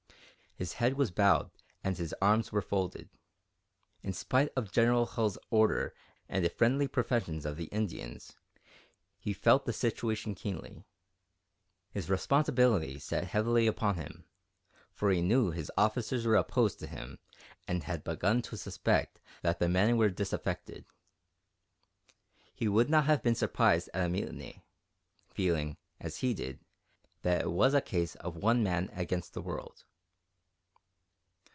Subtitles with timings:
[0.57, 1.49] His head was bowed
[1.83, 3.09] and his arms were folded.
[4.03, 5.95] In spite of General Hull's order
[6.29, 8.35] and the friendly professions of the Indians,
[9.17, 10.83] he felt the situation keenly.
[11.89, 14.25] His responsibility sat heavily upon him,
[14.93, 17.17] for he knew his officers were opposed to him
[17.67, 20.85] and had begun to suspect that the men were disaffected.
[22.53, 24.63] He would not have been surprised at a mutiny,
[25.27, 26.59] feeling, as he did,
[27.23, 29.85] that it was a case of one man against the world.